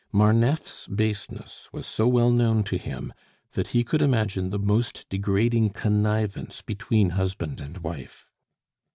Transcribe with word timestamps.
Marneffe's 0.11 0.87
baseness 0.87 1.69
was 1.71 1.85
so 1.85 2.07
well 2.07 2.31
known 2.31 2.63
to 2.63 2.75
him, 2.75 3.13
that 3.53 3.67
he 3.67 3.83
could 3.83 4.01
imagine 4.01 4.49
the 4.49 4.57
most 4.57 5.05
degrading 5.09 5.69
connivance 5.69 6.63
between 6.63 7.11
husband 7.11 7.61
and 7.61 7.77
wife. 7.77 8.31